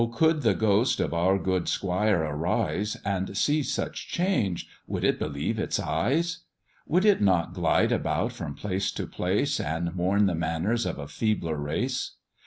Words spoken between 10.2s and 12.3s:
the manners of a feebler race?